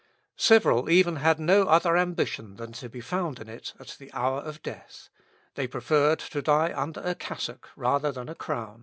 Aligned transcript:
Several 0.39 0.89
even 0.89 1.17
had 1.17 1.39
no 1.39 1.65
other 1.67 1.95
ambition 1.95 2.55
than 2.55 2.71
to 2.71 2.89
be 2.89 3.01
found 3.01 3.39
in 3.39 3.47
it 3.47 3.73
at 3.79 3.97
the 3.99 4.11
hour 4.13 4.39
of 4.39 4.63
death. 4.63 5.09
They 5.53 5.67
preferred 5.67 6.17
to 6.17 6.41
die 6.41 6.73
under 6.75 7.01
a 7.01 7.13
cassock 7.13 7.69
rather 7.75 8.11
than 8.11 8.27
a 8.27 8.33
crown. 8.33 8.79